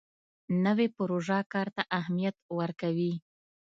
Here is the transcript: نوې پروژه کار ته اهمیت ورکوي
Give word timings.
نوې 0.65 0.87
پروژه 0.97 1.39
کار 1.53 1.67
ته 1.75 1.81
اهمیت 1.99 2.35
ورکوي 2.59 3.13